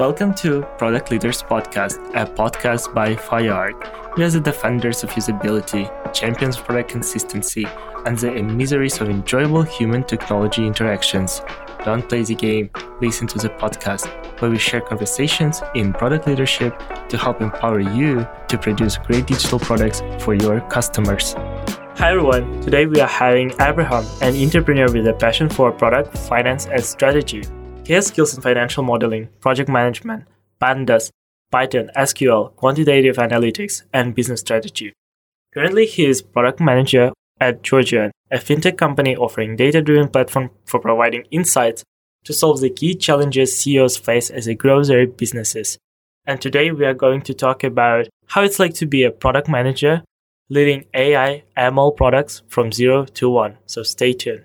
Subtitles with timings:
[0.00, 4.16] Welcome to Product Leaders Podcast, a podcast by FireArt.
[4.16, 7.66] We are the defenders of usability, champions of product consistency,
[8.06, 11.42] and the emissaries of enjoyable human technology interactions.
[11.84, 12.70] Don't play the game,
[13.02, 14.06] listen to the podcast,
[14.40, 19.58] where we share conversations in product leadership to help empower you to produce great digital
[19.58, 21.34] products for your customers.
[21.98, 26.64] Hi everyone, today we are having Abraham, an entrepreneur with a passion for product, finance,
[26.64, 27.42] and strategy.
[27.90, 30.28] He has skills in financial modeling, project management,
[30.62, 31.10] pandas,
[31.50, 34.92] Python, SQL, quantitative analytics, and business strategy.
[35.52, 41.24] Currently, he is product manager at Georgian, a fintech company offering data-driven platform for providing
[41.32, 41.82] insights
[42.26, 45.76] to solve the key challenges CEOs face as they grow their businesses.
[46.24, 49.48] And today we are going to talk about how it's like to be a product
[49.48, 50.04] manager
[50.48, 53.58] leading AI ML products from zero to one.
[53.66, 54.44] So stay tuned.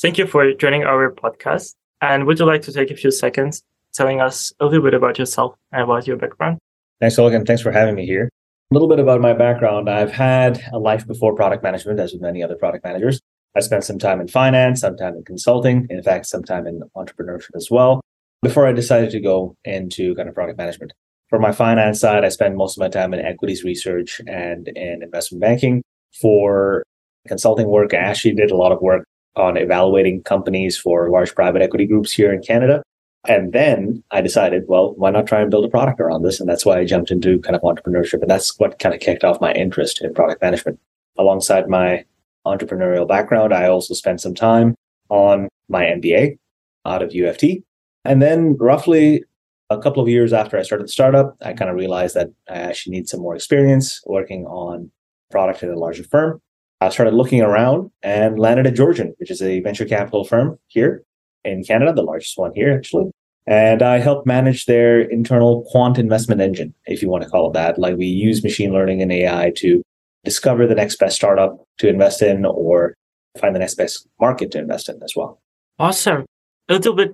[0.00, 1.74] Thank you for joining our podcast.
[2.02, 3.62] And would you like to take a few seconds
[3.94, 6.58] telling us a little bit about yourself and about your background?
[7.00, 7.46] Thanks, Olgan.
[7.46, 8.28] Thanks for having me here.
[8.70, 9.88] A little bit about my background.
[9.88, 13.20] I've had a life before product management, as with many other product managers.
[13.54, 16.80] I spent some time in finance, some time in consulting, in fact, some time in
[16.96, 18.00] entrepreneurship as well,
[18.40, 20.92] before I decided to go into kind of product management.
[21.28, 25.02] For my finance side, I spent most of my time in equities research and in
[25.02, 25.82] investment banking.
[26.20, 26.82] For
[27.28, 29.04] consulting work, I actually did a lot of work
[29.36, 32.82] on evaluating companies for large private equity groups here in Canada.
[33.26, 36.40] And then I decided, well, why not try and build a product around this?
[36.40, 38.20] And that's why I jumped into kind of entrepreneurship.
[38.20, 40.80] And that's what kind of kicked off my interest in product management.
[41.18, 42.04] Alongside my
[42.46, 44.74] entrepreneurial background, I also spent some time
[45.08, 46.38] on my MBA
[46.84, 47.62] out of U of T.
[48.04, 49.22] And then roughly
[49.70, 52.54] a couple of years after I started the startup, I kind of realized that I
[52.54, 54.90] actually need some more experience working on
[55.30, 56.40] product at a larger firm.
[56.86, 61.04] I started looking around and landed at Georgian, which is a venture capital firm here
[61.44, 63.10] in Canada, the largest one here actually.
[63.46, 67.54] And I helped manage their internal quant investment engine, if you want to call it
[67.54, 67.78] that.
[67.78, 69.82] Like we use machine learning and AI to
[70.24, 72.94] discover the next best startup to invest in or
[73.38, 75.40] find the next best market to invest in as well.
[75.78, 76.24] Awesome.
[76.68, 77.12] A little bit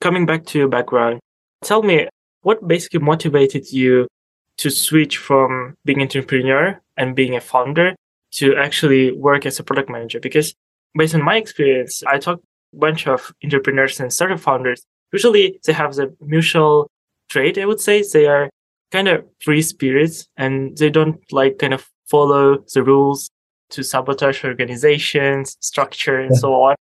[0.00, 1.20] coming back to your background,
[1.62, 2.08] tell me
[2.42, 4.06] what basically motivated you
[4.58, 7.94] to switch from being an entrepreneur and being a founder
[8.32, 10.20] to actually work as a product manager.
[10.20, 10.54] Because
[10.96, 12.40] based on my experience i talk
[12.74, 14.84] a bunch of entrepreneurs and startup founders.
[15.12, 16.90] Usually they have the mutual
[17.28, 18.02] trait i would say.
[18.02, 18.50] They are
[18.92, 23.30] kind of free spirits and they don't like kind of follow the rules
[23.70, 26.76] to sabotage organizations structure and so on.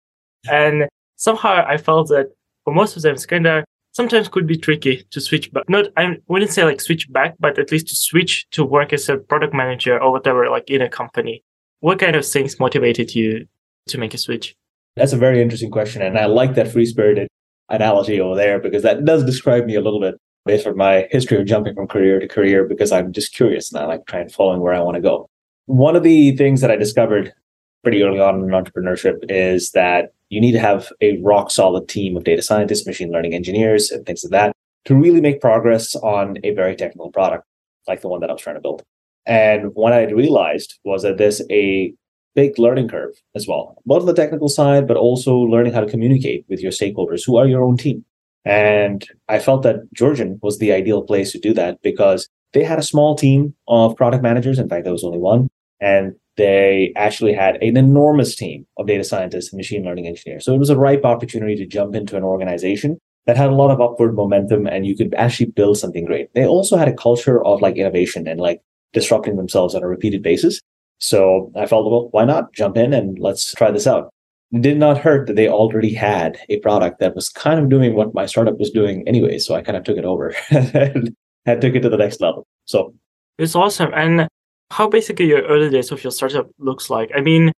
[0.50, 2.28] And somehow i felt that
[2.64, 3.64] for most of them it's kind of
[3.96, 5.70] sometimes could be tricky to switch back.
[5.70, 9.08] Not, I wouldn't say like switch back, but at least to switch to work as
[9.08, 11.44] a product manager or whatever, like in a company.
[11.80, 13.48] What kind of things motivated you
[13.88, 14.56] to make a switch?
[14.96, 16.02] That's a very interesting question.
[16.02, 17.28] And I like that free spirited
[17.70, 21.40] analogy over there because that does describe me a little bit based on my history
[21.40, 24.62] of jumping from career to career because I'm just curious and I like trying following
[24.62, 25.30] where I want to go.
[25.68, 27.34] One of the things that I discovered
[27.82, 32.18] pretty early on in entrepreneurship is that you need to have a rock solid team
[32.18, 34.56] of data scientists, machine learning engineers, and things like that
[34.86, 37.46] to really make progress on a very technical product
[37.88, 38.84] like the one that I was trying to build.
[39.26, 41.94] And what I realized was that there's a
[42.36, 45.90] big learning curve as well, both on the technical side, but also learning how to
[45.90, 48.06] communicate with your stakeholders who are your own team.
[48.44, 52.78] And I felt that Georgian was the ideal place to do that because they had
[52.78, 54.60] a small team of product managers.
[54.60, 55.50] In fact, there was only one.
[55.80, 60.46] And they actually had an enormous team of data scientists and machine learning engineers.
[60.46, 63.72] So it was a ripe opportunity to jump into an organization that had a lot
[63.72, 66.34] of upward momentum and you could actually build something great.
[66.34, 68.62] They also had a culture of like innovation and like
[68.94, 70.60] disrupting themselves on a repeated basis.
[71.00, 74.10] So I felt, well, why not jump in and let's try this out.
[74.52, 77.96] It did not hurt that they already had a product that was kind of doing
[77.96, 79.40] what my startup was doing anyway.
[79.40, 82.46] So I kind of took it over and took it to the next level.
[82.66, 82.94] So
[83.38, 83.92] it's awesome.
[83.94, 84.28] And
[84.72, 87.12] how basically your early days of your startup looks like.
[87.16, 87.52] I mean,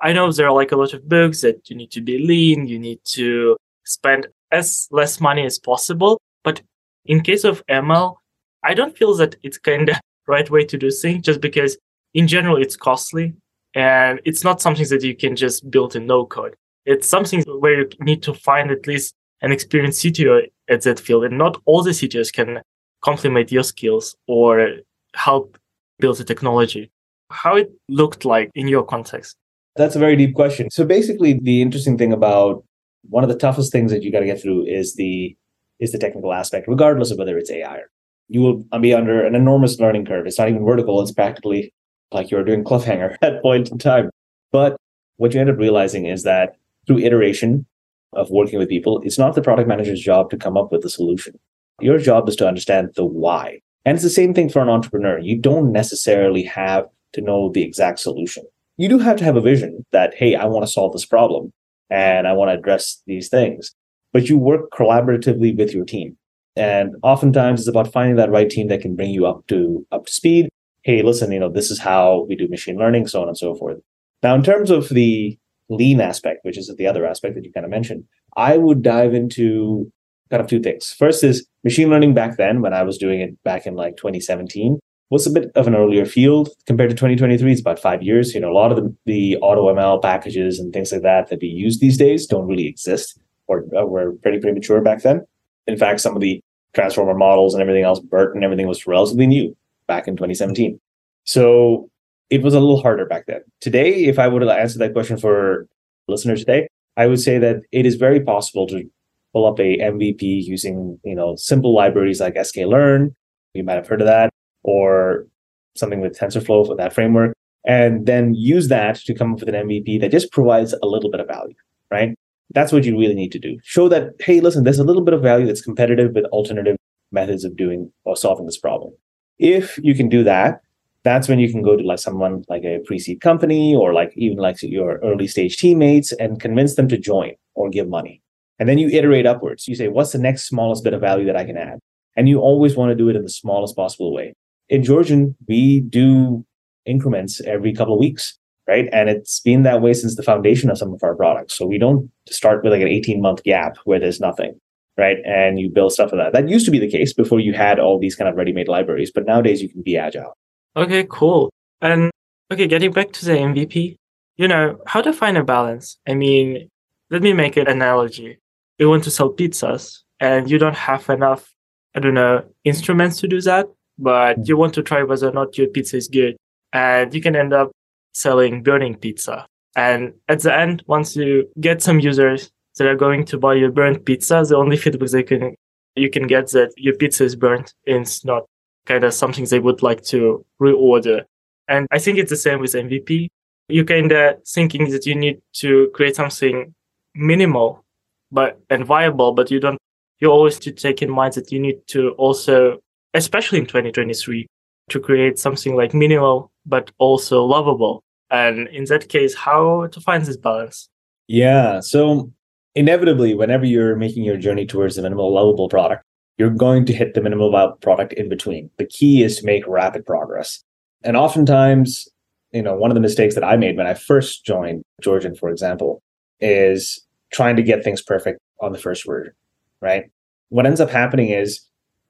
[0.00, 2.66] I know there are like a lot of books that you need to be lean,
[2.66, 6.20] you need to spend as less money as possible.
[6.44, 6.62] But
[7.04, 8.16] in case of ML,
[8.62, 11.76] I don't feel that it's kind of right way to do things just because
[12.14, 13.34] in general it's costly
[13.74, 16.54] and it's not something that you can just build in no code.
[16.84, 21.24] It's something where you need to find at least an experienced CTO at that field
[21.24, 22.60] and not all the CTOs can
[23.02, 24.68] complement your skills or
[25.14, 25.58] help
[26.02, 26.90] build the technology.
[27.30, 29.36] How it looked like in your context?
[29.76, 30.68] That's a very deep question.
[30.70, 32.62] So basically, the interesting thing about
[33.08, 35.34] one of the toughest things that you got to get through is the
[35.78, 37.76] is the technical aspect, regardless of whether it's AI.
[37.76, 37.90] Or,
[38.28, 40.26] you will be under an enormous learning curve.
[40.26, 41.72] It's not even vertical; it's practically
[42.10, 44.10] like you're doing cliffhanger at point in time.
[44.50, 44.76] But
[45.16, 46.56] what you end up realizing is that
[46.86, 47.64] through iteration
[48.12, 50.90] of working with people, it's not the product manager's job to come up with the
[50.90, 51.38] solution.
[51.80, 53.60] Your job is to understand the why.
[53.84, 55.18] And it's the same thing for an entrepreneur.
[55.18, 58.44] You don't necessarily have to know the exact solution.
[58.76, 61.52] You do have to have a vision that, hey, I want to solve this problem
[61.90, 63.74] and I want to address these things.
[64.12, 66.16] But you work collaboratively with your team.
[66.56, 70.06] And oftentimes it's about finding that right team that can bring you up to up
[70.06, 70.48] to speed.
[70.82, 73.54] Hey, listen, you know, this is how we do machine learning, so on and so
[73.54, 73.78] forth.
[74.22, 75.38] Now, in terms of the
[75.68, 78.04] lean aspect, which is the other aspect that you kind of mentioned,
[78.36, 79.90] I would dive into
[80.32, 80.92] kind of two things.
[80.92, 84.80] First is machine learning back then, when I was doing it back in like 2017,
[85.10, 87.52] was a bit of an earlier field compared to 2023.
[87.52, 88.34] It's about five years.
[88.34, 91.48] You know, a lot of the, the AutoML packages and things like that that we
[91.48, 95.20] use these days don't really exist or uh, were pretty premature back then.
[95.66, 96.40] In fact, some of the
[96.72, 99.54] transformer models and everything else, BERT and everything was relatively new
[99.86, 100.80] back in 2017.
[101.24, 101.90] So
[102.30, 103.42] it was a little harder back then.
[103.60, 105.68] Today, if I were to answer that question for
[106.08, 108.88] listeners today, I would say that it is very possible to
[109.32, 113.14] pull up a MVP using, you know, simple libraries like sklearn.
[113.54, 114.30] You might have heard of that,
[114.62, 115.26] or
[115.74, 117.36] something with TensorFlow for that framework,
[117.66, 121.10] and then use that to come up with an MVP that just provides a little
[121.10, 121.54] bit of value,
[121.90, 122.14] right?
[122.54, 123.58] That's what you really need to do.
[123.62, 126.76] Show that, hey, listen, there's a little bit of value that's competitive with alternative
[127.10, 128.92] methods of doing or solving this problem.
[129.38, 130.60] If you can do that,
[131.04, 134.38] that's when you can go to like someone like a pre-seed company or like even
[134.38, 138.21] like your early stage teammates and convince them to join or give money.
[138.62, 139.66] And then you iterate upwards.
[139.66, 141.80] You say, what's the next smallest bit of value that I can add?
[142.16, 144.34] And you always want to do it in the smallest possible way.
[144.68, 146.46] In Georgian, we do
[146.86, 148.38] increments every couple of weeks
[148.68, 148.88] right?
[148.92, 151.54] And it's been that way since the foundation of some of our products.
[151.58, 154.54] So we don't start with like an 18 month gap where there's nothing,
[154.96, 155.16] right?
[155.24, 156.32] And you build stuff for that.
[156.32, 158.68] That used to be the case before you had all these kind of ready made
[158.68, 160.36] libraries, but nowadays you can be agile.
[160.76, 161.50] Okay, cool.
[161.80, 162.12] And
[162.52, 163.96] okay, getting back to the MVP,
[164.36, 165.98] you know, how to find a balance?
[166.06, 166.68] I mean,
[167.10, 168.38] let me make an analogy.
[168.82, 171.54] You want to sell pizzas and you don't have enough,
[171.94, 175.56] I don't know, instruments to do that, but you want to try whether or not
[175.56, 176.36] your pizza is good.
[176.72, 177.70] And you can end up
[178.12, 179.46] selling burning pizza.
[179.76, 183.70] And at the end, once you get some users that are going to buy your
[183.70, 185.54] burnt pizza, the only feedback they can
[185.94, 188.46] you can get that your pizza is burnt and it's not
[188.86, 191.22] kind of something they would like to reorder.
[191.68, 193.28] And I think it's the same with MVP.
[193.68, 196.74] You kind of thinking that you need to create something
[197.14, 197.84] minimal
[198.32, 199.78] but and viable, but you don't
[200.20, 202.78] you always to take in mind that you need to also,
[203.12, 204.46] especially in 2023,
[204.90, 208.02] to create something like minimal but also lovable.
[208.30, 210.88] And in that case, how to find this balance?
[211.26, 211.80] Yeah.
[211.80, 212.32] So
[212.74, 216.04] inevitably, whenever you're making your journey towards a minimal lovable product,
[216.38, 218.70] you're going to hit the minimal viable product in between.
[218.78, 220.62] The key is to make rapid progress.
[221.04, 222.08] And oftentimes,
[222.52, 225.50] you know, one of the mistakes that I made when I first joined Georgian, for
[225.50, 226.00] example,
[226.40, 229.32] is trying to get things perfect on the first version,
[229.80, 230.04] right?
[230.50, 231.60] What ends up happening is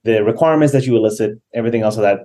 [0.05, 2.21] the requirements that you elicit, everything else of that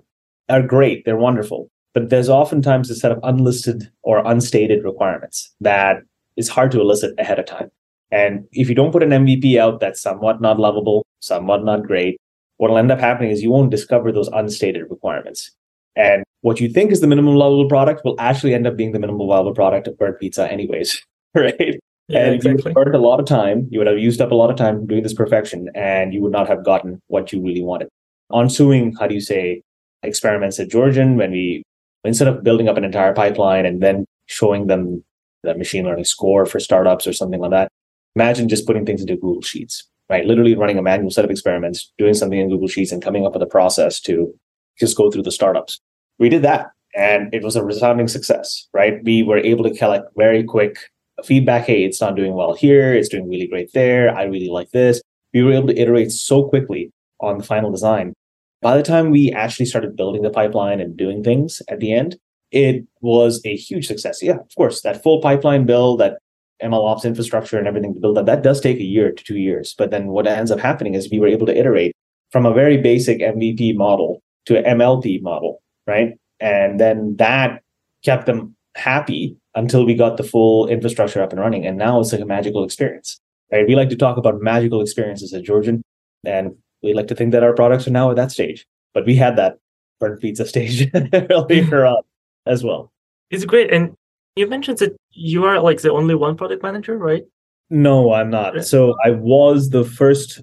[0.50, 1.06] are great.
[1.06, 6.04] They're wonderful but there's oftentimes a set of unlisted or unstated requirements that
[6.36, 7.72] is hard to elicit ahead of time.
[8.12, 12.22] And if you don't put an MVP out that's somewhat not lovable, somewhat not great,
[12.58, 15.50] what'll end up happening is you won't discover those unstated requirements.
[15.96, 19.00] And what you think is the minimum lovable product will actually end up being the
[19.00, 21.02] minimum viable product of burnt pizza anyways.
[21.36, 21.80] Right.
[22.08, 22.72] Yeah, and exactly.
[22.72, 24.88] you burned a lot of time, you would have used up a lot of time
[24.88, 27.90] doing this perfection, and you would not have gotten what you really wanted.
[28.34, 29.62] Ensuing, how do you say,
[30.04, 31.64] experiments at Georgian when we
[32.04, 35.04] instead of building up an entire pipeline and then showing them
[35.44, 37.70] the machine learning score for startups or something like that,
[38.16, 40.26] imagine just putting things into Google Sheets, right?
[40.26, 43.34] Literally running a manual set of experiments, doing something in Google Sheets and coming up
[43.34, 44.34] with a process to
[44.80, 45.80] just go through the startups.
[46.20, 49.04] We did that and it was a resounding success, right?
[49.04, 50.78] We were able to collect very quick
[51.26, 51.66] feedback.
[51.66, 52.94] Hey, it's not doing well here.
[52.94, 54.16] It's doing really great there.
[54.16, 55.02] I really like this.
[55.34, 58.14] We were able to iterate so quickly on the final design
[58.62, 62.18] by the time we actually started building the pipeline and doing things at the end,
[62.52, 64.24] it was a huge success.
[64.24, 66.18] Yeah, of course, that full pipeline build, that
[66.64, 69.38] ML ops infrastructure and everything to build that, that does take a year to two
[69.38, 69.76] years.
[69.78, 71.96] But then what ends up happening is we were able to iterate
[72.32, 76.18] from a very basic MVP model to an MLP model, right?
[76.40, 77.62] And then that
[78.04, 81.66] kept them happy until we got the full infrastructure up and running.
[81.66, 83.20] And now it's like a magical experience,
[83.52, 83.68] right?
[83.68, 85.82] We like to talk about magical experiences at Georgian.
[86.24, 89.16] And we like to think that our products are now at that stage, but we
[89.16, 89.58] had that
[90.00, 92.04] burnt pizza stage earlier on
[92.46, 92.92] as well.
[93.32, 93.74] It's great.
[93.74, 93.96] And
[94.36, 97.24] you mentioned that you are like the only one product manager, right?
[97.72, 98.64] No, I'm not.
[98.64, 100.42] So I was the first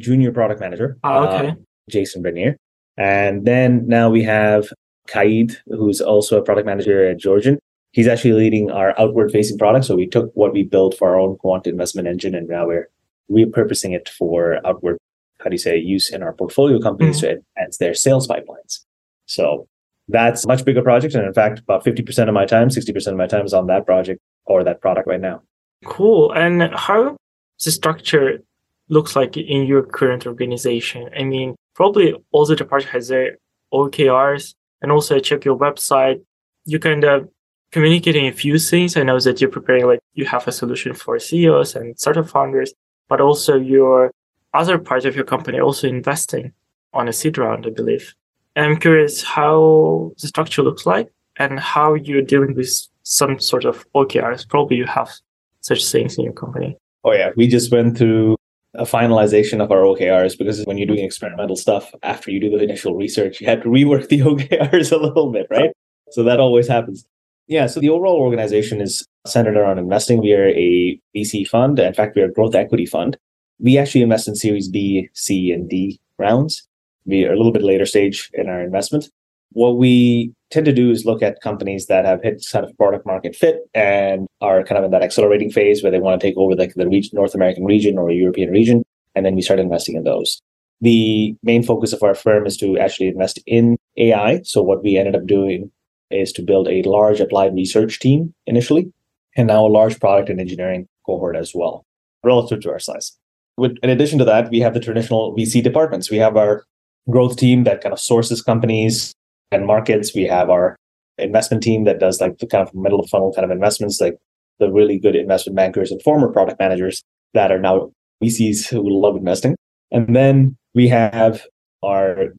[0.00, 0.98] junior product manager.
[1.04, 1.48] Ah, okay.
[1.50, 1.54] Uh,
[1.88, 2.56] Jason Bernier.
[2.96, 4.68] And then now we have
[5.06, 7.60] Kaid, who's also a product manager at Georgian.
[7.96, 9.86] He's actually leading our outward facing product.
[9.86, 12.90] So we took what we built for our own quant investment engine and now we're
[13.30, 14.98] repurposing it for outward
[15.40, 17.36] how do you say, use in our portfolio companies mm-hmm.
[17.36, 18.80] to enhance their sales pipelines.
[19.26, 19.68] So
[20.08, 21.14] that's a much bigger project.
[21.14, 23.86] And in fact, about 50% of my time, 60% of my time is on that
[23.86, 25.42] project or that product right now.
[25.84, 26.32] Cool.
[26.32, 27.16] And how
[27.64, 28.40] the structure
[28.88, 31.08] looks like in your current organization?
[31.16, 33.38] I mean, probably all the department has their
[33.72, 36.20] OKRs and also I check your website.
[36.64, 37.28] You kind of
[37.72, 38.96] communicating a few things.
[38.96, 42.72] I know that you're preparing like you have a solution for CEOs and startup founders,
[43.08, 44.10] but also your
[44.54, 46.52] other part of your company also investing
[46.92, 48.14] on a seed round, I believe.
[48.54, 52.70] And I'm curious how the structure looks like and how you're dealing with
[53.02, 54.48] some sort of OKRs.
[54.48, 55.12] Probably you have
[55.60, 56.76] such things in your company.
[57.04, 58.36] Oh yeah, we just went through
[58.74, 62.62] a finalization of our OKRs because when you're doing experimental stuff after you do the
[62.62, 65.70] initial research, you have to rework the OKRs a little bit, right?
[66.10, 67.06] So that always happens.
[67.48, 70.20] Yeah, so the overall organization is centered around investing.
[70.20, 71.78] We are a VC fund.
[71.78, 73.16] In fact, we are a growth equity fund.
[73.60, 76.66] We actually invest in Series B, C, and D rounds.
[77.04, 79.08] We are a little bit later stage in our investment.
[79.52, 83.06] What we tend to do is look at companies that have hit kind of product
[83.06, 86.36] market fit and are kind of in that accelerating phase where they want to take
[86.36, 88.82] over like the region, North American region or European region.
[89.14, 90.40] And then we start investing in those.
[90.80, 94.42] The main focus of our firm is to actually invest in AI.
[94.42, 95.70] So what we ended up doing
[96.10, 98.92] is to build a large applied research team initially,
[99.36, 101.84] and now a large product and engineering cohort as well,
[102.24, 103.16] relative to our size.
[103.56, 106.10] With, in addition to that, we have the traditional VC departments.
[106.10, 106.64] We have our
[107.08, 109.14] growth team that kind of sources companies
[109.50, 110.14] and markets.
[110.14, 110.76] We have our
[111.18, 114.16] investment team that does like the kind of middle of funnel kind of investments, like
[114.58, 117.02] the really good investment bankers and former product managers
[117.34, 117.90] that are now
[118.22, 119.56] VCs who love investing.
[119.90, 121.44] And then we have
[121.82, 122.34] our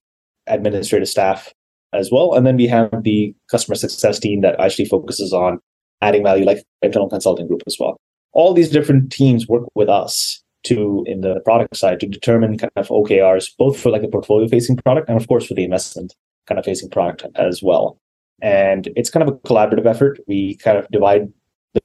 [0.47, 1.53] administrative staff
[1.98, 2.34] as well.
[2.34, 5.60] And then we have the customer success team that actually focuses on
[6.01, 7.98] adding value, like internal consulting group as well.
[8.34, 12.72] All these different teams work with us to in the product side to determine kind
[12.75, 16.13] of OKRs, both for like a portfolio facing product and of course for the investment
[16.48, 17.98] kind of facing product as well.
[18.42, 20.20] And it's kind of a collaborative effort.
[20.27, 21.32] We kind of divide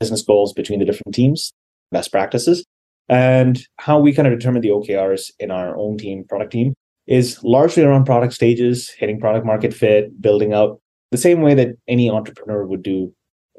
[0.00, 1.52] business goals between the different teams,
[1.90, 2.64] best practices,
[3.08, 6.74] and how we kind of determine the OKRs in our own team, product team,
[7.06, 10.80] is largely around product stages, hitting product market fit, building out
[11.10, 13.12] the same way that any entrepreneur would do,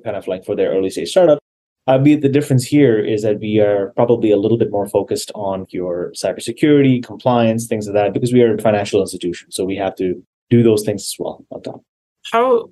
[0.04, 1.40] kind of like for their early stage startup.
[1.86, 5.32] Uh, be the difference here is that we are probably a little bit more focused
[5.36, 9.52] on your cybersecurity, compliance, things like that, because we are a financial institution.
[9.52, 11.84] So we have to do those things as well on top.
[12.32, 12.70] How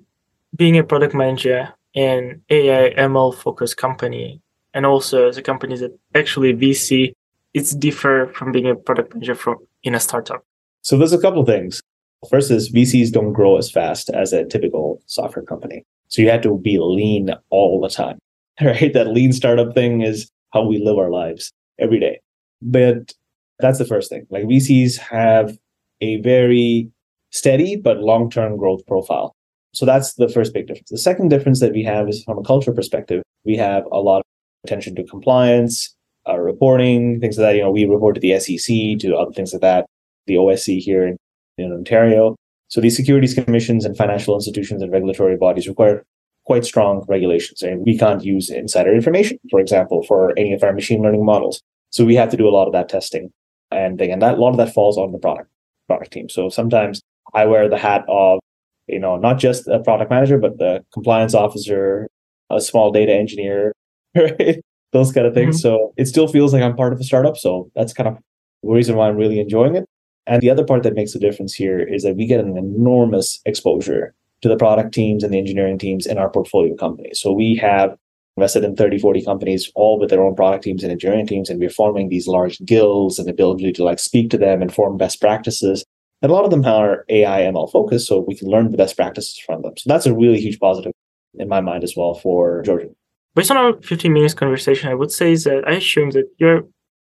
[0.56, 4.40] being a product manager in AI ML focused company
[4.72, 7.12] and also as a company that actually VC,
[7.52, 10.42] it's differ from being a product manager from in a startup.
[10.82, 11.80] So there's a couple things.
[12.28, 15.84] First is VCs don't grow as fast as a typical software company.
[16.08, 18.18] So you have to be lean all the time,
[18.60, 18.92] right?
[18.92, 22.20] That lean startup thing is how we live our lives every day.
[22.60, 23.12] But
[23.60, 24.26] that's the first thing.
[24.30, 25.56] Like VCs have
[26.00, 26.90] a very
[27.30, 29.34] steady but long-term growth profile.
[29.72, 30.90] So that's the first big difference.
[30.90, 34.18] The second difference that we have is from a culture perspective, we have a lot
[34.18, 34.24] of
[34.64, 35.94] attention to compliance,
[36.28, 37.56] uh, reporting, things like that.
[37.56, 39.86] You know, we report to the SEC, to other things like that
[40.26, 41.16] the OSC here in,
[41.58, 42.36] in Ontario.
[42.68, 46.04] So these securities commissions and financial institutions and regulatory bodies require
[46.44, 47.62] quite strong regulations.
[47.62, 51.62] And we can't use insider information, for example, for any of our machine learning models.
[51.90, 53.30] So we have to do a lot of that testing.
[53.70, 55.48] And again, that a lot of that falls on the product
[55.86, 56.28] product team.
[56.28, 57.02] So sometimes
[57.34, 58.40] I wear the hat of,
[58.86, 62.08] you know, not just a product manager, but the compliance officer,
[62.50, 63.72] a small data engineer,
[64.16, 64.60] right?
[64.92, 65.56] Those kind of things.
[65.56, 65.68] Mm-hmm.
[65.68, 67.36] So it still feels like I'm part of a startup.
[67.36, 68.18] So that's kind of
[68.62, 69.86] the reason why I'm really enjoying it.
[70.26, 73.40] And the other part that makes a difference here is that we get an enormous
[73.44, 77.20] exposure to the product teams and the engineering teams in our portfolio companies.
[77.20, 77.96] So we have
[78.36, 81.60] invested in 30, 40 companies, all with their own product teams and engineering teams, and
[81.60, 84.96] we're forming these large guilds and the ability to like speak to them and form
[84.96, 85.84] best practices.
[86.22, 88.96] And a lot of them are AI ML focused, so we can learn the best
[88.96, 89.76] practices from them.
[89.76, 90.92] So that's a really huge positive
[91.34, 92.94] in my mind as well for Georgian.
[93.34, 96.62] Based on our 15 minutes conversation, I would say is that I assume that you're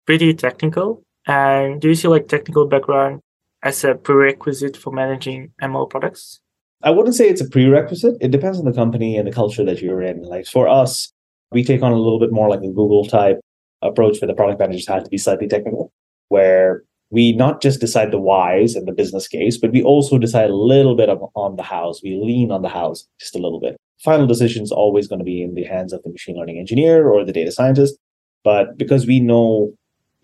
[0.06, 3.20] pretty technical and do you see like technical background
[3.62, 6.40] as a prerequisite for managing ML products?
[6.82, 8.16] I wouldn't say it's a prerequisite.
[8.20, 10.22] It depends on the company and the culture that you're in.
[10.22, 11.12] Like for us,
[11.50, 13.40] we take on a little bit more like a Google type
[13.82, 15.92] approach where the product managers have to be slightly technical,
[16.28, 20.50] where we not just decide the whys and the business case, but we also decide
[20.50, 22.00] a little bit of, on the hows.
[22.02, 23.76] We lean on the hows just a little bit.
[24.02, 27.08] Final decision is always going to be in the hands of the machine learning engineer
[27.08, 27.96] or the data scientist.
[28.44, 29.72] But because we know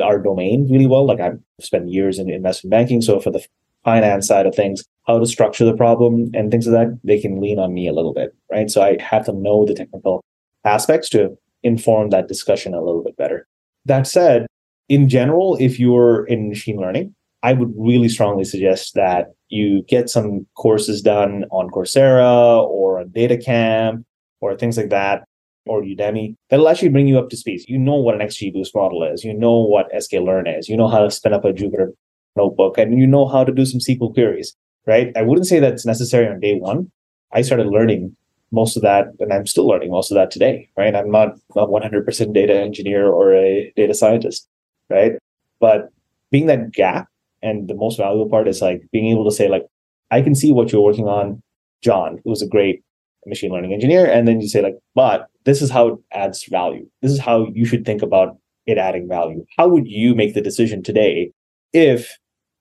[0.03, 1.07] our domain really well.
[1.07, 3.03] Like I've spent years in investment banking.
[3.03, 3.45] So for the
[3.85, 7.41] finance side of things, how to structure the problem and things like that, they can
[7.41, 8.71] lean on me a little bit, right?
[8.71, 10.23] So I have to know the technical
[10.65, 13.47] aspects to inform that discussion a little bit better.
[13.85, 14.47] That said,
[14.89, 20.09] in general, if you're in machine learning, I would really strongly suggest that you get
[20.09, 24.05] some courses done on Coursera or on DataCamp
[24.41, 25.25] or things like that,
[25.67, 26.37] or Udemy.
[26.51, 27.63] That'll actually bring you up to speed.
[27.69, 29.25] You know what an XGBoost model is.
[29.25, 30.69] You know what sklearn is.
[30.69, 31.93] You know how to spin up a Jupyter
[32.37, 35.13] notebook, and you know how to do some SQL queries, right?
[35.17, 36.91] I wouldn't say that's necessary on day one.
[37.33, 38.17] I started learning
[38.51, 40.95] most of that, and I'm still learning most of that today, right?
[40.95, 44.49] I'm not a 100% data engineer or a data scientist,
[44.91, 45.13] right?
[45.61, 45.91] But
[46.31, 47.09] being that gap
[47.43, 49.67] and the most valuable part is like being able to say like
[50.11, 51.43] i can see what you're working on
[51.83, 52.83] john who's a great
[53.27, 56.87] machine learning engineer and then you say like but this is how it adds value
[57.03, 58.37] this is how you should think about
[58.67, 61.31] it adding value how would you make the decision today
[61.73, 62.17] if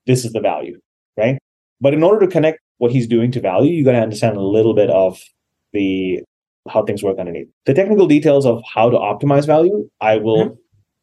[0.07, 0.77] this is the value
[1.17, 1.37] right
[1.79, 4.41] but in order to connect what he's doing to value you got to understand a
[4.41, 5.19] little bit of
[5.73, 6.19] the
[6.69, 10.53] how things work underneath the technical details of how to optimize value i will mm-hmm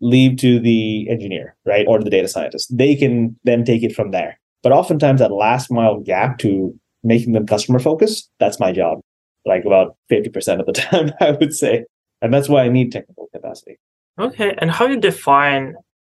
[0.00, 1.86] leave to the engineer, right?
[1.88, 2.76] Or the data scientist.
[2.76, 4.38] They can then take it from there.
[4.62, 9.00] But oftentimes that last mile gap to making them customer focused, that's my job.
[9.48, 11.84] Like about 50% of the time, I would say.
[12.22, 13.78] And that's why I need technical capacity.
[14.18, 14.54] Okay.
[14.58, 15.74] And how you define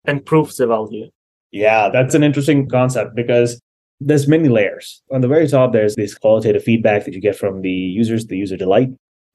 [0.06, 1.10] and prove the value?
[1.52, 3.62] Yeah, that's an interesting concept because
[4.00, 5.02] there's many layers.
[5.12, 8.38] On the very top, there's this qualitative feedback that you get from the users, the
[8.38, 8.90] user delight.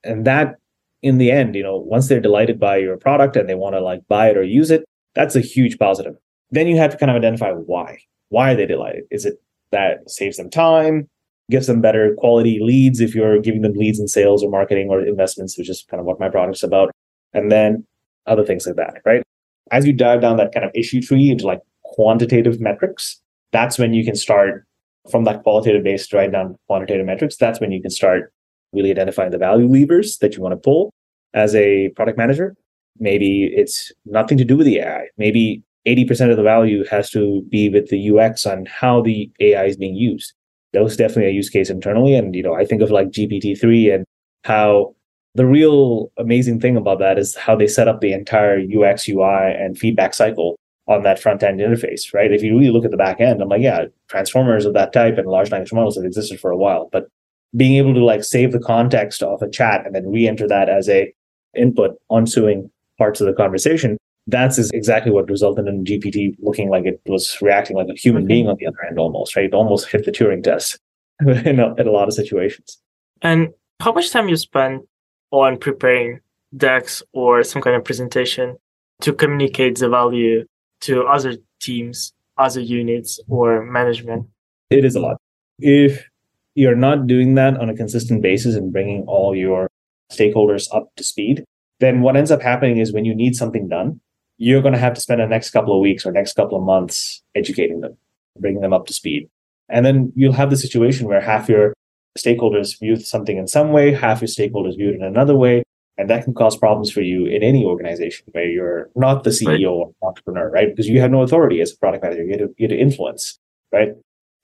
[0.04, 0.56] And that
[1.02, 3.80] in the end, you know, once they're delighted by your product and they want to
[3.80, 4.84] like buy it or use it,
[5.14, 6.14] that's a huge positive.
[6.50, 7.98] Then you have to kind of identify why.
[8.30, 9.04] Why are they delighted?
[9.10, 9.34] Is it
[9.70, 11.08] that saves them time,
[11.50, 15.04] gives them better quality leads if you're giving them leads in sales or marketing or
[15.04, 16.90] investments, which is kind of what my product's about.
[17.32, 17.86] And then
[18.26, 19.22] other things like that, right?
[19.70, 23.20] As you dive down that kind of issue tree into like quantitative metrics,
[23.52, 24.66] that's when you can start
[25.10, 27.36] from that qualitative base to write down quantitative metrics.
[27.36, 28.32] That's when you can start
[28.72, 30.92] really identifying the value levers that you want to pull
[31.34, 32.56] as a product manager.
[32.98, 35.08] Maybe it's nothing to do with the AI.
[35.18, 39.64] Maybe 80% of the value has to be with the UX on how the AI
[39.64, 40.32] is being used.
[40.74, 42.14] That was definitely a use case internally.
[42.14, 44.04] And, you know, I think of like GPT-3 and
[44.44, 44.94] how
[45.34, 49.54] the real amazing thing about that is how they set up the entire UX, UI,
[49.58, 52.30] and feedback cycle on that front end interface, right?
[52.30, 55.16] If you really look at the back end, I'm like, yeah, transformers of that type
[55.16, 57.08] and large language models have existed for a while, but
[57.56, 60.88] being able to like save the context of a chat and then re-enter that as
[60.88, 61.12] a
[61.56, 66.86] input ensuing parts of the conversation that's is exactly what resulted in gpt looking like
[66.86, 69.46] it was reacting like a human being on the other end almost right?
[69.46, 70.78] It almost hit the turing test
[71.20, 72.78] in, a, in a lot of situations.
[73.22, 74.82] And how much time you spend
[75.30, 76.20] on preparing
[76.56, 78.56] decks or some kind of presentation
[79.00, 80.44] to communicate the value
[80.80, 84.26] to other teams other units or management?
[84.70, 85.16] It is a lot.
[85.58, 86.08] If
[86.54, 89.68] you're not doing that on a consistent basis and bringing all your
[90.12, 91.44] stakeholders up to speed,
[91.80, 94.00] then what ends up happening is when you need something done,
[94.38, 96.64] you're going to have to spend the next couple of weeks or next couple of
[96.64, 97.96] months educating them,
[98.38, 99.28] bringing them up to speed.
[99.68, 101.72] And then you'll have the situation where half your
[102.18, 105.62] stakeholders view something in some way, half your stakeholders view it in another way.
[105.96, 109.46] And that can cause problems for you in any organization where you're not the CEO
[109.46, 109.64] right.
[109.64, 110.68] or entrepreneur, right?
[110.68, 112.24] Because you have no authority as a product manager.
[112.24, 113.38] You get to, you get to influence,
[113.72, 113.90] right?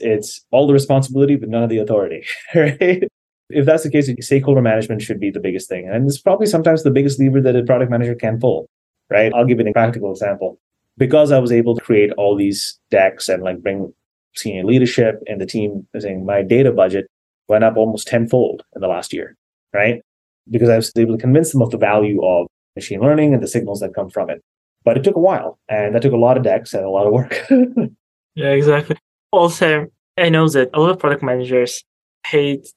[0.00, 2.24] it's all the responsibility, but none of the authority,
[2.55, 3.05] right?
[3.50, 5.88] If that's the case, stakeholder management should be the biggest thing.
[5.88, 8.68] And it's probably sometimes the biggest lever that a product manager can pull,
[9.11, 9.33] right?
[9.35, 10.59] I'll give you a practical example.
[10.96, 13.92] Because I was able to create all these decks and like bring
[14.35, 17.07] senior leadership and the team saying my data budget
[17.49, 19.37] went up almost tenfold in the last year,
[19.73, 20.03] right?
[20.51, 22.46] Because I was able to convince them of the value of
[22.77, 24.40] machine learning and the signals that come from it.
[24.85, 27.07] But it took a while and that took a lot of decks and a lot
[27.07, 27.44] of work.
[28.35, 28.96] yeah, exactly.
[29.33, 31.83] Also, I know that a lot of product managers
[32.27, 32.68] hate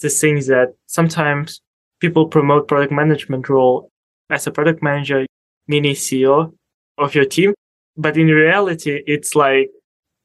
[0.00, 1.60] the things that sometimes
[2.00, 3.90] people promote product management role
[4.30, 5.26] as a product manager,
[5.70, 6.52] mini CEO
[6.98, 7.54] of your team.
[7.96, 9.70] But in reality, it's like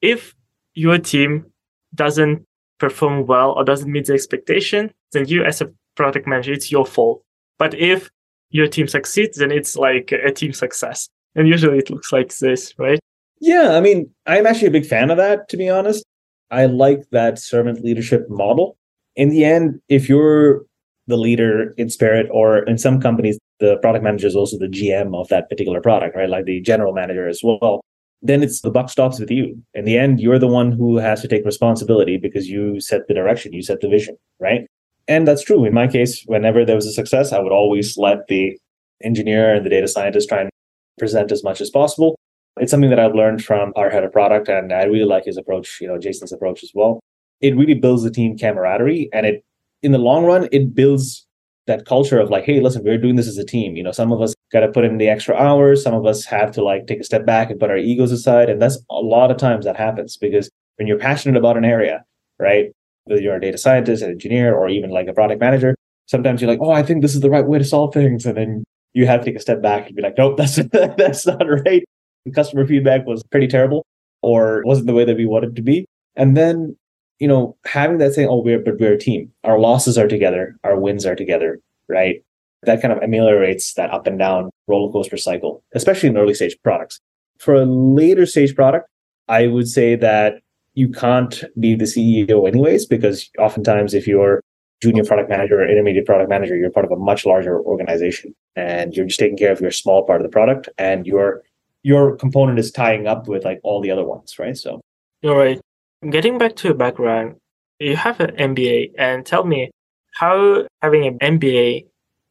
[0.02, 0.34] if
[0.74, 1.46] your team
[1.94, 2.44] doesn't
[2.78, 6.84] perform well or doesn't meet the expectation, then you as a product manager, it's your
[6.84, 7.22] fault.
[7.58, 8.10] But if
[8.50, 11.08] your team succeeds, then it's like a team success.
[11.34, 12.98] And usually it looks like this, right?
[13.40, 16.04] Yeah, I mean, I'm actually a big fan of that, to be honest.
[16.50, 18.76] I like that servant leadership model.
[19.14, 20.62] In the end, if you're
[21.06, 25.18] the leader in spirit, or in some companies, the product manager is also the GM
[25.18, 26.28] of that particular product, right?
[26.28, 27.80] Like the general manager as well.
[28.22, 29.62] Then it's the buck stops with you.
[29.74, 33.14] In the end, you're the one who has to take responsibility because you set the
[33.14, 34.66] direction, you set the vision, right?
[35.08, 35.64] And that's true.
[35.64, 38.58] In my case, whenever there was a success, I would always let the
[39.02, 40.50] engineer and the data scientist try and
[40.98, 42.16] present as much as possible
[42.58, 45.36] it's something that I've learned from our head of product, and I really like his
[45.36, 47.00] approach, you know, Jason's approach as well.
[47.40, 49.44] It really builds the team camaraderie, and it,
[49.82, 51.25] in the long run, it builds
[51.66, 53.76] that culture of like, hey, listen, we're doing this as a team.
[53.76, 55.82] You know, some of us got to put in the extra hours.
[55.82, 58.48] Some of us have to like take a step back and put our egos aside.
[58.48, 62.04] And that's a lot of times that happens because when you're passionate about an area,
[62.38, 62.66] right?
[63.04, 65.74] Whether you're a data scientist, an engineer, or even like a product manager,
[66.06, 68.26] sometimes you're like, oh, I think this is the right way to solve things.
[68.26, 71.26] And then you have to take a step back and be like, nope, that's that's
[71.26, 71.84] not right.
[72.24, 73.84] The customer feedback was pretty terrible
[74.22, 75.86] or wasn't the way that we wanted to be.
[76.16, 76.76] And then,
[77.18, 79.32] you know, having that saying, oh, we're but we're a team.
[79.44, 82.22] Our losses are together, our wins are together, right?
[82.62, 86.56] That kind of ameliorates that up and down roller coaster cycle, especially in early stage
[86.62, 87.00] products.
[87.38, 88.88] For a later stage product,
[89.28, 90.40] I would say that
[90.74, 94.42] you can't be the CEO anyways, because oftentimes if you're
[94.82, 98.94] junior product manager or intermediate product manager, you're part of a much larger organization and
[98.94, 101.42] you're just taking care of your small part of the product and your
[101.82, 104.56] your component is tying up with like all the other ones, right?
[104.56, 104.80] So
[105.22, 105.60] you're right.
[106.10, 107.36] Getting back to your background,
[107.80, 109.70] you have an MBA and tell me
[110.14, 111.86] how having an MBA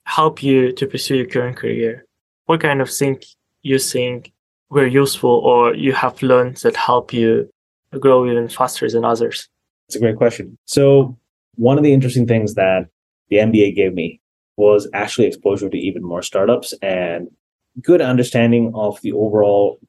[0.05, 2.05] help you to pursue your current career?
[2.45, 4.31] What kind of things you think
[4.69, 7.49] were useful or you have learned that help you
[7.99, 9.49] grow even faster than others?
[9.87, 10.57] It's a great question.
[10.65, 11.17] So
[11.55, 12.87] one of the interesting things that
[13.29, 14.21] the MBA gave me
[14.57, 17.29] was actually exposure to even more startups and
[17.81, 19.79] good understanding of the overall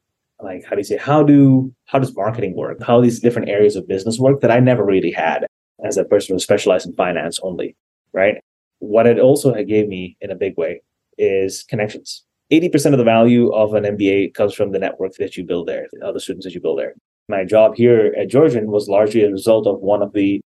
[0.41, 3.75] like how do you say how do how does marketing work how these different areas
[3.75, 5.45] of business work that i never really had
[5.85, 7.75] as a person who specialized in finance only
[8.13, 8.35] right
[8.79, 10.81] what it also gave me in a big way
[11.17, 15.43] is connections 80% of the value of an mba comes from the network that you
[15.43, 16.93] build there the other students that you build there
[17.27, 20.39] my job here at georgian was largely a result of one of the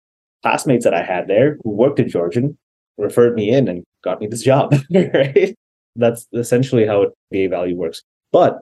[0.41, 2.57] classmates that I had there who worked at Georgian
[2.97, 4.73] referred me in and got me this job.
[4.93, 5.55] right?
[5.95, 8.03] That's essentially how MBA value works.
[8.31, 8.59] But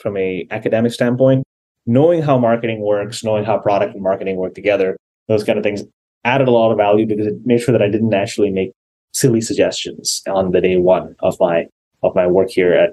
[0.00, 1.44] from a academic standpoint,
[1.86, 4.96] knowing how marketing works, knowing how product and marketing work together,
[5.28, 5.82] those kind of things
[6.24, 8.72] added a lot of value because it made sure that I didn't actually make
[9.12, 11.66] silly suggestions on the day one of my
[12.02, 12.90] of my work here at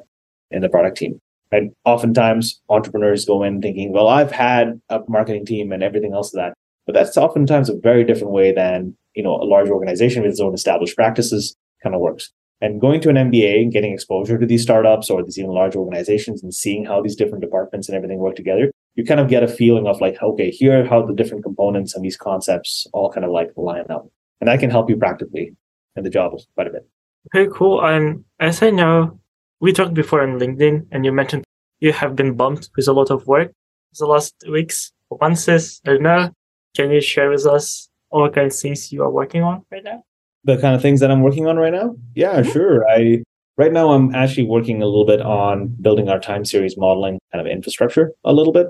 [0.51, 1.19] in the product team.
[1.51, 6.33] And oftentimes entrepreneurs go in thinking, well, I've had a marketing team and everything else
[6.33, 6.53] of that.
[6.85, 10.41] But that's oftentimes a very different way than, you know, a large organization with its
[10.41, 12.31] own established practices kind of works.
[12.59, 15.75] And going to an MBA and getting exposure to these startups or these even large
[15.75, 19.43] organizations and seeing how these different departments and everything work together, you kind of get
[19.43, 23.11] a feeling of like, okay, here are how the different components and these concepts all
[23.11, 24.09] kind of like line up.
[24.41, 25.55] And that can help you practically
[25.95, 26.87] in the job quite a bit.
[27.27, 27.85] Okay, cool.
[27.85, 29.19] And as I know,
[29.59, 31.43] we talked before on LinkedIn and you mentioned
[31.79, 33.51] you have been bumped with a lot of work
[33.97, 34.91] the last weeks,
[35.21, 35.57] months, I
[35.91, 36.31] don't know.
[36.75, 40.03] Can you share with us what kind of things you are working on right now?
[40.43, 41.95] The kind of things that I'm working on right now?
[42.15, 42.51] Yeah, mm-hmm.
[42.51, 42.89] sure.
[42.89, 43.23] I
[43.57, 47.45] right now I'm actually working a little bit on building our time series modeling kind
[47.45, 48.67] of infrastructure a little bit.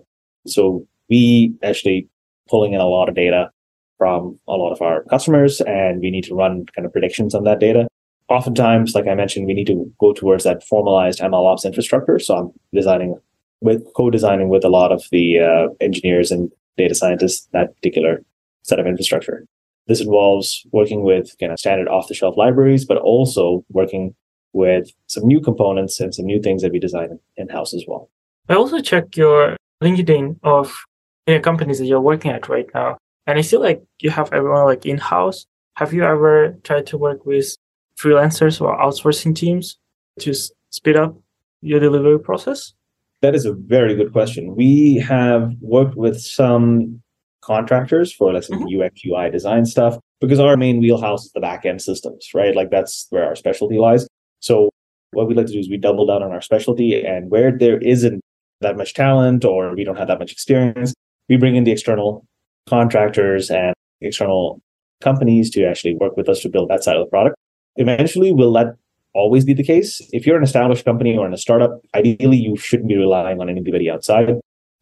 [0.47, 2.08] So we actually
[2.49, 3.51] pulling in a lot of data
[3.97, 7.43] from a lot of our customers and we need to run kind of predictions on
[7.43, 7.88] that data.
[8.30, 12.19] Oftentimes, like I mentioned, we need to go towards that formalized MLOps infrastructure.
[12.19, 13.17] So I'm designing
[13.62, 18.21] with co-designing with a lot of the uh, engineers and data scientists that particular
[18.63, 19.45] set of infrastructure.
[19.88, 24.15] This involves working with kind of standard off the shelf libraries, but also working
[24.54, 28.10] with some new components and some new things that we design in house as well.
[28.50, 30.86] I also check your LinkedIn of
[31.28, 32.97] you companies that you're working at right now.
[33.26, 35.45] And I feel like you have everyone like in house.
[35.76, 37.56] Have you ever tried to work with
[38.02, 39.78] freelancers or outsourcing teams
[40.19, 40.34] to
[40.69, 41.15] speed up
[41.62, 42.73] your delivery process?
[43.21, 44.56] That is a very good question.
[44.56, 47.02] We have worked with some
[47.47, 48.81] contractors for let's say mm-hmm.
[48.81, 52.55] UX UI design stuff because our main wheelhouse is the backend systems, right?
[52.55, 54.07] Like that's where our specialty lies.
[54.41, 54.69] So
[55.12, 57.79] what we like to do is we double down on our specialty and where there
[57.79, 58.21] isn't
[58.62, 60.93] that much talent or we don't have that much experience,
[61.29, 62.25] we bring in the external
[62.67, 64.62] contractors and external
[65.01, 67.36] companies to actually work with us to build that side of the product.
[67.77, 68.67] Eventually, we'll let
[69.13, 70.01] always be the case.
[70.12, 73.49] If you're an established company or in a startup, ideally you shouldn't be relying on
[73.49, 74.36] anybody outside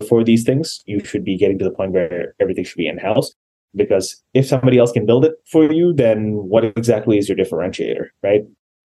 [0.08, 0.82] for these things.
[0.86, 3.34] You should be getting to the point where everything should be in house.
[3.76, 8.08] Because if somebody else can build it for you, then what exactly is your differentiator,
[8.24, 8.44] right?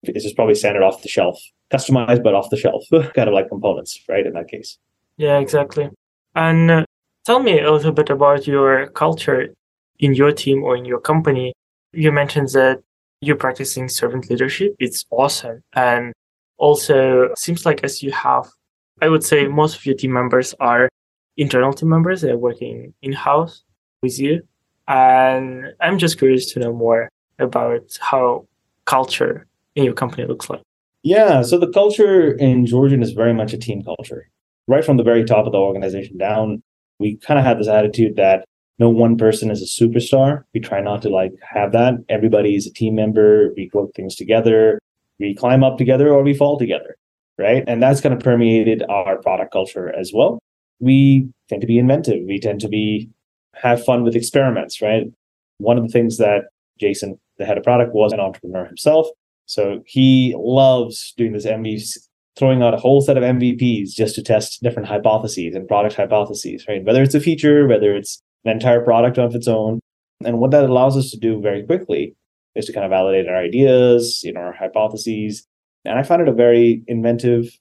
[0.04, 1.40] It's just probably standard off the shelf,
[1.72, 4.26] customized but off the shelf, kind of like components, right?
[4.26, 4.78] In that case.
[5.18, 5.90] Yeah, exactly.
[6.36, 6.86] And uh,
[7.26, 9.54] tell me a little bit about your culture
[10.00, 11.54] in your team or in your company.
[11.94, 12.82] You mentioned that
[13.22, 14.76] you're practicing servant leadership.
[14.80, 15.64] It's awesome.
[15.74, 16.14] And
[16.58, 18.48] also seems like as you have,
[19.04, 20.88] I would say most of your team members are
[21.36, 22.22] internal team members.
[22.22, 23.62] They're working in-house
[24.02, 24.42] with you.
[24.88, 28.48] And I'm just curious to know more about how
[28.86, 30.62] culture in your company looks like.
[31.02, 31.42] Yeah.
[31.42, 34.30] So the culture in Georgian is very much a team culture.
[34.70, 36.64] Right from the very top of the organization down,
[36.98, 38.46] we kind of have this attitude that
[38.80, 40.44] no one person is a superstar.
[40.54, 41.96] We try not to like have that.
[42.08, 43.54] Everybody is a team member.
[43.58, 44.80] We work things together.
[45.20, 46.96] We climb up together or we fall together.
[47.38, 47.64] Right?
[47.68, 50.40] And that's kind of permeated our product culture as well.
[50.80, 52.22] We tend to be inventive.
[52.28, 53.10] We tend to be
[53.56, 55.04] have fun with experiments, right?
[55.60, 56.46] One of the things that
[56.80, 59.08] Jason, the head of product, was an entrepreneur himself.
[59.46, 61.98] So he loves doing this MVP,
[62.38, 66.66] throwing out a whole set of MVPs just to test different hypotheses and product hypotheses,
[66.68, 66.84] right?
[66.84, 69.80] Whether it's a feature, whether it's an entire product of its own.
[70.26, 72.16] And what that allows us to do very quickly
[72.56, 75.46] is to kind of validate our ideas, you know, our hypotheses.
[75.86, 77.58] And I found it a very inventive,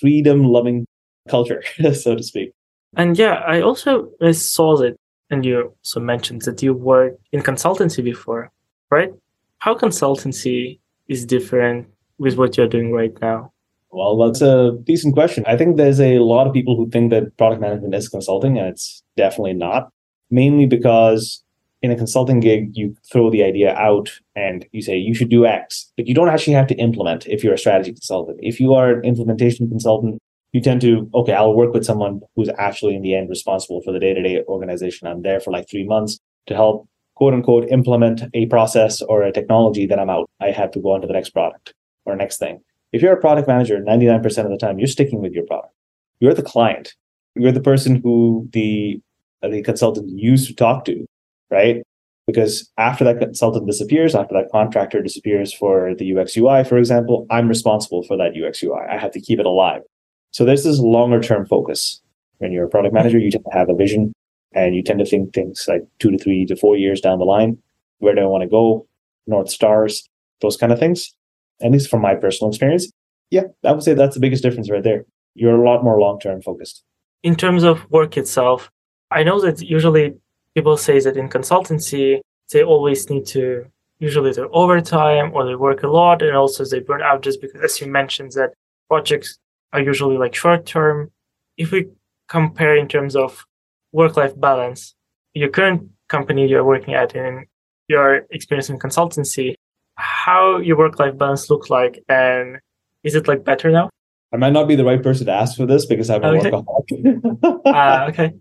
[0.00, 0.86] freedom loving
[1.28, 1.62] culture,
[1.94, 2.52] so to speak.
[2.96, 4.96] And yeah, I also saw that,
[5.30, 8.50] and you also mentioned that you worked in consultancy before,
[8.90, 9.10] right?
[9.58, 11.86] How consultancy is different
[12.18, 13.52] with what you're doing right now?
[13.92, 15.44] Well, that's a decent question.
[15.46, 18.68] I think there's a lot of people who think that product management is consulting, and
[18.68, 19.90] it's definitely not,
[20.30, 21.42] mainly because
[21.82, 25.46] in a consulting gig, you throw the idea out and you say you should do
[25.46, 28.38] X, but you don't actually have to implement if you're a strategy consultant.
[28.42, 30.18] If you are an implementation consultant,
[30.52, 33.92] you tend to, okay, I'll work with someone who's actually in the end responsible for
[33.92, 35.08] the day to day organization.
[35.08, 39.32] I'm there for like three months to help quote unquote implement a process or a
[39.32, 40.28] technology, then I'm out.
[40.40, 42.60] I have to go on to the next product or next thing.
[42.92, 45.72] If you're a product manager, 99% of the time, you're sticking with your product.
[46.18, 46.94] You're the client.
[47.36, 49.00] You're the person who the,
[49.42, 51.06] the consultant used to talk to
[51.50, 51.82] right?
[52.26, 57.26] Because after that consultant disappears, after that contractor disappears for the UX UI, for example,
[57.30, 58.80] I'm responsible for that UX UI.
[58.88, 59.82] I have to keep it alive.
[60.30, 62.00] So there's this longer term focus.
[62.38, 64.12] When you're a product manager, you tend to have a vision
[64.52, 67.24] and you tend to think things like two to three to four years down the
[67.24, 67.58] line.
[67.98, 68.86] Where do I want to go?
[69.26, 70.08] North stars,
[70.40, 71.14] those kind of things.
[71.60, 72.90] At least from my personal experience.
[73.30, 75.04] Yeah, I would say that's the biggest difference right there.
[75.34, 76.82] You're a lot more long term focused.
[77.22, 78.70] In terms of work itself,
[79.10, 80.14] I know that usually
[80.54, 82.20] people say that in consultancy,
[82.52, 83.66] they always need to
[83.98, 87.60] usually do overtime or they work a lot and also they burn out just because,
[87.62, 88.50] as you mentioned, that
[88.88, 89.38] projects
[89.72, 91.10] are usually like short term.
[91.56, 91.88] If we
[92.28, 93.44] compare in terms of
[93.92, 94.94] work life balance,
[95.34, 97.46] your current company you're working at and
[97.88, 99.54] your experience in consultancy,
[99.94, 102.58] how your work life balance look like and
[103.04, 103.90] is it like better now?
[104.32, 106.50] I might not be the right person to ask for this because I'm a okay.
[106.50, 107.60] workaholic.
[107.66, 108.32] uh, okay.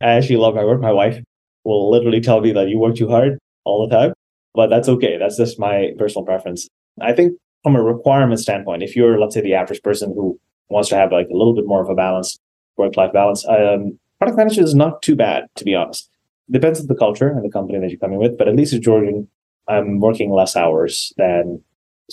[0.00, 0.80] I actually love my work.
[0.80, 1.22] My wife
[1.68, 4.14] will literally tell me that you work too hard all the time.
[4.54, 5.18] But that's okay.
[5.18, 6.66] That's just my personal preference.
[7.00, 10.88] I think from a requirement standpoint, if you're, let's say, the average person who wants
[10.88, 12.38] to have like a little bit more of a balance,
[12.78, 16.10] work-life balance, um, product management is not too bad, to be honest.
[16.50, 18.38] Depends on the culture and the company that you're coming with.
[18.38, 19.28] But at least at Georgian,
[19.68, 21.62] I'm working less hours than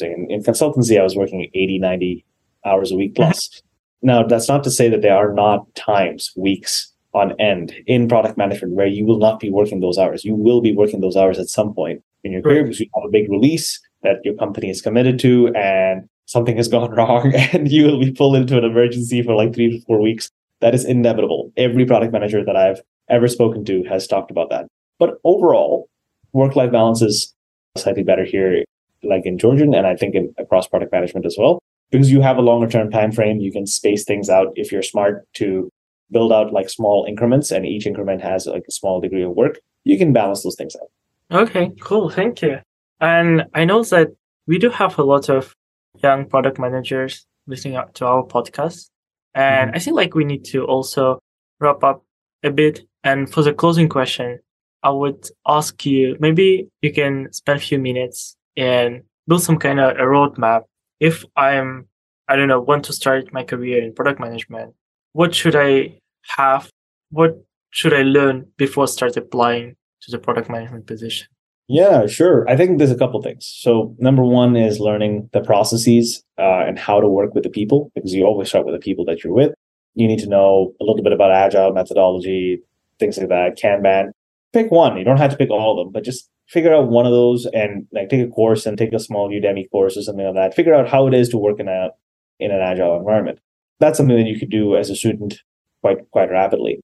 [0.01, 0.99] in, in consultancy.
[0.99, 2.25] I was working 80, 90
[2.65, 3.61] hours a week plus.
[4.01, 8.37] now, that's not to say that there are not times, weeks on end in product
[8.37, 10.25] management where you will not be working those hours.
[10.25, 13.05] You will be working those hours at some point in your career because you have
[13.05, 17.71] a big release that your company is committed to and something has gone wrong and
[17.71, 20.29] you will be pulled into an emergency for like three to four weeks.
[20.59, 21.51] That is inevitable.
[21.57, 24.67] Every product manager that I've ever spoken to has talked about that.
[24.99, 25.89] But overall,
[26.33, 27.33] work life balance is
[27.77, 28.63] slightly better here,
[29.03, 32.37] like in Georgian, and I think in, across product management as well, because you have
[32.37, 33.39] a longer term time frame.
[33.39, 35.69] You can space things out if you're smart to
[36.11, 39.59] build out like small increments and each increment has like a small degree of work,
[39.83, 40.89] you can balance those things out.
[41.31, 42.09] Okay, cool.
[42.09, 42.59] Thank you.
[42.99, 44.09] And I know that
[44.47, 45.55] we do have a lot of
[46.03, 48.89] young product managers listening to our podcast.
[49.33, 49.75] And mm-hmm.
[49.75, 51.19] I think like we need to also
[51.59, 52.03] wrap up
[52.43, 52.81] a bit.
[53.03, 54.39] And for the closing question,
[54.83, 59.79] I would ask you maybe you can spend a few minutes and build some kind
[59.79, 60.63] of a roadmap.
[60.99, 61.87] If I'm,
[62.27, 64.73] I don't know, want to start my career in product management,
[65.15, 65.97] what should I
[66.35, 66.69] have?
[67.09, 71.27] What should I learn before I start applying to the product management position?
[71.69, 72.45] Yeah, sure.
[72.49, 73.49] I think there's a couple things.
[73.61, 77.93] So number one is learning the processes uh, and how to work with the people
[77.95, 79.53] because you always start with the people that you're with.
[79.93, 82.61] You need to know a little bit about agile methodology,
[82.99, 84.11] things like that, Kanban.
[84.51, 84.97] Pick one.
[84.97, 87.45] You don't have to pick all of them, but just figure out one of those
[87.53, 90.55] and like take a course and take a small Udemy course or something like that.
[90.55, 91.91] Figure out how it is to work in a
[92.37, 93.39] in an agile environment
[93.79, 95.41] that's something that you could do as a student
[95.81, 96.79] quite quite rapidly.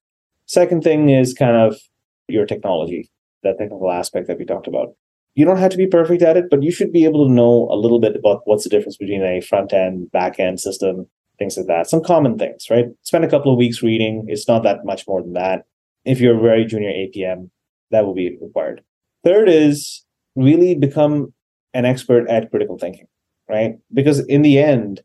[0.46, 1.78] Second thing is kind of
[2.28, 3.10] your technology,
[3.42, 4.94] that technical aspect that we talked about.
[5.34, 7.68] You don't have to be perfect at it, but you should be able to know
[7.70, 11.06] a little bit about what's the difference between a front end, back end system,
[11.38, 11.88] things like that.
[11.88, 12.86] Some common things, right?
[13.02, 14.26] Spend a couple of weeks reading.
[14.28, 15.64] It's not that much more than that.
[16.04, 17.48] If you're a very junior APM,
[17.90, 18.82] that will be required.
[19.24, 20.04] Third is
[20.36, 21.32] really become
[21.74, 23.06] an expert at critical thinking,
[23.48, 23.76] right?
[23.92, 25.00] Because in the end,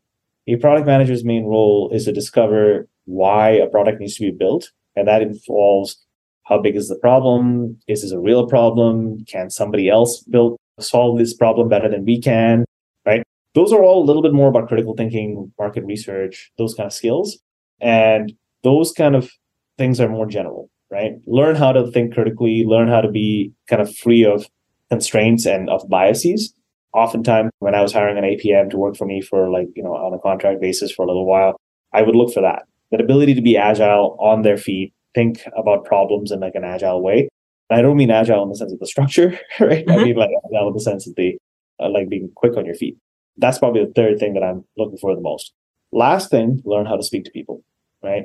[0.48, 4.70] a product manager's main role is to discover why a product needs to be built.
[4.96, 6.04] And that involves
[6.44, 7.78] how big is the problem?
[7.86, 9.24] Is this a real problem?
[9.26, 12.64] Can somebody else build solve this problem better than we can?
[13.04, 13.22] Right?
[13.58, 16.92] those are all a little bit more about critical thinking, market research, those kind of
[16.92, 17.38] skills.
[17.80, 18.32] And
[18.62, 19.30] those kind of
[19.76, 21.12] things are more general, right?
[21.26, 24.46] Learn how to think critically, learn how to be kind of free of
[24.90, 26.54] constraints and of biases.
[26.94, 29.94] Oftentimes, when I was hiring an APM to work for me for like, you know,
[29.94, 31.56] on a contract basis for a little while,
[31.92, 32.62] I would look for that.
[32.90, 37.02] That ability to be agile on their feet, think about problems in like an agile
[37.02, 37.28] way.
[37.68, 39.84] And I don't mean agile in the sense of the structure, right?
[39.86, 39.90] Mm-hmm.
[39.90, 41.36] I mean like agile in the sense of the
[41.80, 42.96] uh, like being quick on your feet.
[43.36, 45.52] That's probably the third thing that I'm looking for the most.
[45.92, 47.62] Last thing, learn how to speak to people,
[48.02, 48.24] right?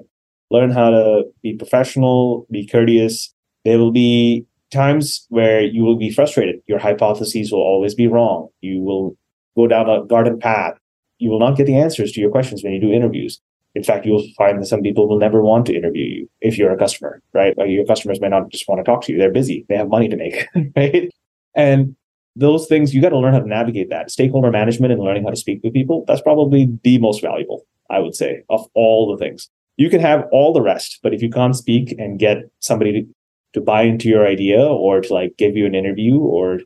[0.50, 3.34] Learn how to be professional, be courteous.
[3.64, 6.62] There will be times where you will be frustrated.
[6.68, 8.50] Your hypotheses will always be wrong.
[8.62, 9.18] You will
[9.56, 10.78] go down a garden path.
[11.20, 13.40] You will not get the answers to your questions when you do interviews.
[13.76, 16.72] In fact, you'll find that some people will never want to interview you if you're
[16.72, 17.58] a customer, right?
[17.58, 19.18] Like your customers may not just want to talk to you.
[19.18, 19.66] They're busy.
[19.68, 21.10] They have money to make, right?
[21.56, 21.96] And
[22.36, 24.12] those things, you got to learn how to navigate that.
[24.12, 28.00] Stakeholder management and learning how to speak with people, that's probably the most valuable, I
[28.00, 29.50] would say, of all the things.
[29.78, 33.08] You can have all the rest, but if you can't speak and get somebody to,
[33.54, 36.60] to buy into your idea or to like give you an interview or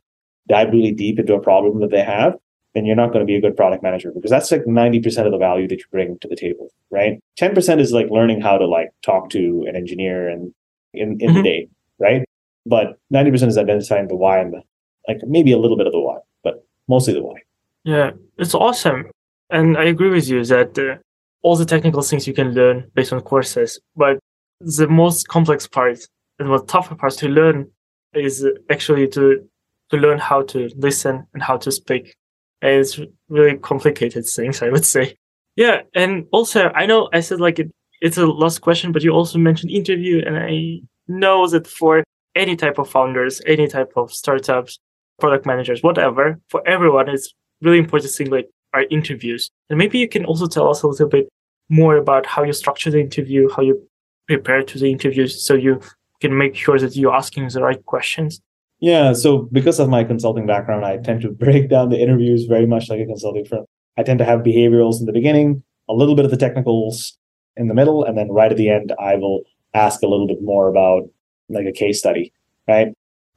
[0.48, 2.34] dive really deep into a problem that they have,
[2.74, 5.32] then you're not going to be a good product manager because that's like 90% of
[5.32, 7.18] the value that you bring to the table, right?
[7.38, 10.52] 10% is like learning how to like talk to an engineer and
[10.94, 11.34] in, in mm-hmm.
[11.36, 12.24] the day, right?
[12.66, 14.62] But 90% is identifying the why and the,
[15.06, 17.36] like maybe a little bit of the why, but mostly the why.
[17.84, 19.10] Yeah, it's awesome.
[19.50, 20.96] And I agree with you that uh,
[21.42, 24.18] all the technical things you can learn based on courses, but
[24.60, 25.98] the most complex part
[26.38, 27.70] and the tougher to learn
[28.14, 29.48] is actually to
[29.90, 32.14] to learn how to listen and how to speak
[32.60, 35.16] And it's really complicated things, I would say.
[35.56, 37.70] Yeah, and also I know I said like it,
[38.00, 42.56] it's a last question, but you also mentioned interview, and I know that for any
[42.56, 44.78] type of founders, any type of startups,
[45.18, 49.50] product managers, whatever, for everyone, it's really important thing like our interviews.
[49.68, 51.28] And maybe you can also tell us a little bit
[51.68, 53.88] more about how you structure the interview, how you
[54.28, 55.80] prepare to the interviews, so you
[56.20, 58.40] can make sure that you're asking the right questions.
[58.80, 59.12] Yeah.
[59.12, 62.88] So because of my consulting background, I tend to break down the interviews very much
[62.88, 63.64] like a consulting firm.
[63.96, 67.16] I tend to have behaviorals in the beginning, a little bit of the technicals
[67.56, 69.42] in the middle, and then right at the end, I will
[69.74, 71.02] ask a little bit more about
[71.48, 72.32] like a case study,
[72.68, 72.88] right?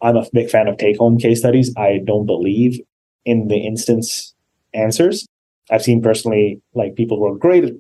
[0.04, 1.74] I'm a big fan of take home case studies.
[1.78, 2.80] I don't believe
[3.26, 4.34] in the instance
[4.74, 5.28] answers.
[5.70, 7.74] I've seen personally like people who are great at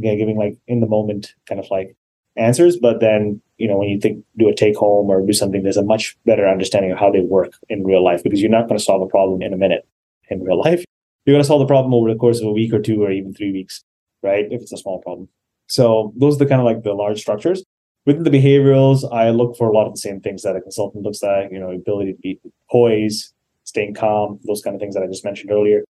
[0.00, 1.96] giving like in the moment kind of like
[2.36, 5.62] answers, but then you know, when you think do a take home or do something,
[5.62, 8.68] there's a much better understanding of how they work in real life because you're not
[8.68, 9.86] going to solve a problem in a minute
[10.30, 10.84] in real life.
[11.26, 13.10] You're going to solve the problem over the course of a week or two or
[13.10, 13.84] even three weeks,
[14.22, 14.46] right?
[14.50, 15.28] If it's a small problem.
[15.66, 17.62] So those are the kind of like the large structures.
[18.06, 21.04] Within the behaviorals, I look for a lot of the same things that a consultant
[21.04, 22.40] looks at, you know, ability to be
[22.70, 25.84] poised, staying calm, those kind of things that I just mentioned earlier.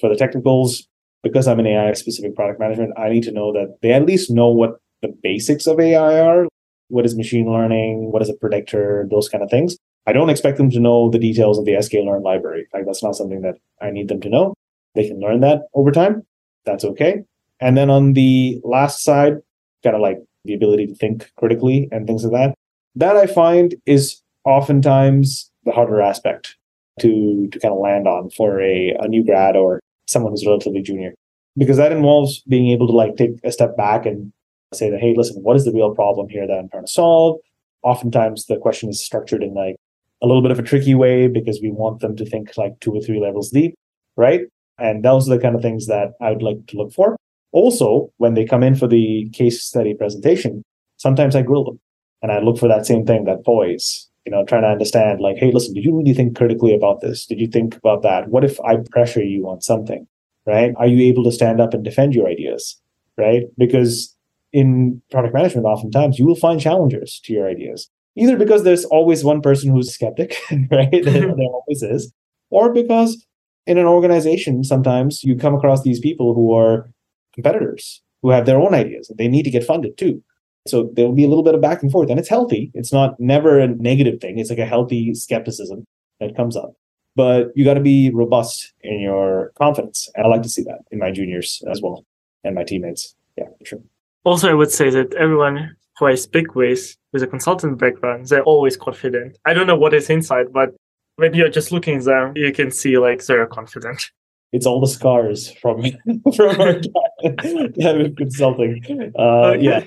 [0.00, 0.86] For the technicals,
[1.22, 4.30] because I'm an AI specific product management, I need to know that they at least
[4.30, 6.46] know what the basics of AI are,
[6.88, 9.76] what is machine learning, what is a predictor, those kind of things.
[10.06, 12.66] I don't expect them to know the details of the sklearn library.
[12.74, 14.54] Like that's not something that I need them to know.
[14.94, 16.26] They can learn that over time.
[16.64, 17.24] That's okay.
[17.60, 19.38] And then on the last side,
[19.82, 22.54] kind of like the ability to think critically and things like that.
[22.96, 26.56] That I find is oftentimes the harder aspect
[27.00, 30.82] to to kind of land on for a, a new grad or someone who's relatively
[30.82, 31.14] junior.
[31.56, 34.32] Because that involves being able to like take a step back and
[34.74, 37.38] say that, hey, listen, what is the real problem here that I'm trying to solve?
[37.82, 39.76] Oftentimes the question is structured in like
[40.22, 42.92] a little bit of a tricky way because we want them to think like two
[42.92, 43.74] or three levels deep,
[44.16, 44.42] right?
[44.78, 47.16] And those are the kind of things that I would like to look for.
[47.52, 50.64] Also, when they come in for the case study presentation,
[50.96, 51.80] sometimes I grill them
[52.22, 55.36] and I look for that same thing, that poise, you know, trying to understand like,
[55.36, 57.26] hey, listen, did you really think critically about this?
[57.26, 58.28] Did you think about that?
[58.28, 60.06] What if I pressure you on something,
[60.46, 60.72] right?
[60.78, 62.80] Are you able to stand up and defend your ideas,
[63.18, 63.44] right?
[63.58, 64.13] Because
[64.54, 69.24] in product management, oftentimes you will find challengers to your ideas, either because there's always
[69.24, 70.36] one person who's a skeptic,
[70.70, 70.90] right?
[70.90, 71.04] Mm-hmm.
[71.12, 72.12] there always is,
[72.50, 73.26] or because
[73.66, 76.88] in an organization, sometimes you come across these people who are
[77.34, 80.22] competitors who have their own ideas and they need to get funded too.
[80.68, 82.70] So there'll be a little bit of back and forth, and it's healthy.
[82.74, 84.38] It's not never a negative thing.
[84.38, 85.84] It's like a healthy skepticism
[86.20, 86.74] that comes up.
[87.16, 90.08] But you got to be robust in your confidence.
[90.14, 92.04] And I like to see that in my juniors as well
[92.44, 93.14] and my teammates.
[93.36, 93.80] Yeah, for sure
[94.24, 98.42] also, I would say that everyone who I speak with with a consultant background, they're
[98.42, 99.38] always confident.
[99.44, 100.70] I don't know what is inside, but
[101.16, 104.10] when you're just looking at them, you can see like they're confident.
[104.52, 105.82] It's all the scars from
[106.36, 106.80] from our
[107.80, 109.12] time consulting.
[109.18, 109.84] Uh, yeah,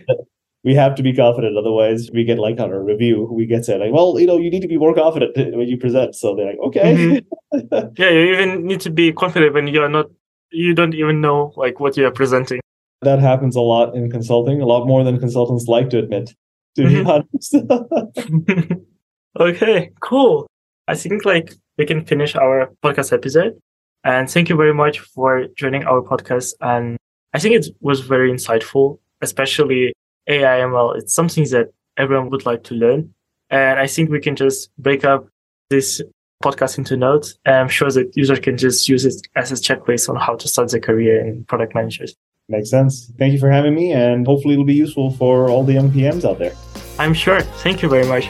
[0.64, 1.58] we have to be confident.
[1.58, 4.50] Otherwise, we get like on a review, we get said like, well, you know, you
[4.50, 6.16] need to be more confident when you present.
[6.16, 7.22] So they're like, okay.
[7.54, 7.88] Mm-hmm.
[7.98, 10.08] yeah, you even need to be confident when you're not
[10.52, 12.60] you don't even know like what you're presenting.
[13.02, 16.34] That happens a lot in consulting, a lot more than consultants like to admit,
[16.76, 17.08] to be Mhm.
[17.08, 17.56] honest.
[19.40, 20.48] okay, cool.
[20.88, 23.60] I think like we can finish our podcast episode.
[24.04, 26.54] And thank you very much for joining our podcast.
[26.62, 26.98] And
[27.34, 29.94] I think it was very insightful, especially
[30.28, 30.98] AI ML.
[30.98, 31.68] It's something that
[31.98, 33.14] everyone would like to learn.
[33.50, 35.28] And I think we can just break up
[35.70, 36.02] this
[36.44, 37.38] podcast into notes.
[37.46, 40.48] And I'm sure that user can just use it as a checklist on how to
[40.48, 42.16] start their career in product managers.
[42.50, 43.12] Makes sense.
[43.18, 46.24] Thank you for having me, and hopefully it'll be useful for all the young PMs
[46.24, 46.54] out there.
[46.98, 47.42] I'm sure.
[47.42, 48.30] Thank you very much.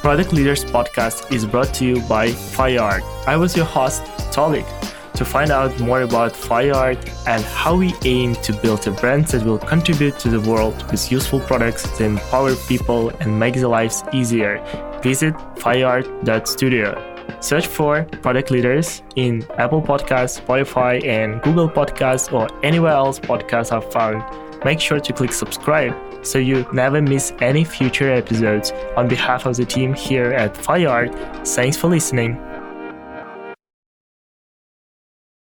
[0.00, 3.02] Product Leaders Podcast is brought to you by FireArt.
[3.26, 4.66] I was your host, Tolik.
[5.14, 9.44] To find out more about FireArt and how we aim to build a brand that
[9.44, 14.02] will contribute to the world with useful products that empower people and make their lives
[14.14, 14.62] easier,
[15.02, 17.17] visit fireart.studio.
[17.40, 23.72] Search for Product Leaders in Apple Podcasts, Spotify, and Google Podcasts, or anywhere else podcasts
[23.72, 24.22] are found.
[24.64, 28.72] Make sure to click subscribe so you never miss any future episodes.
[28.96, 32.36] On behalf of the team here at FireArt, thanks for listening.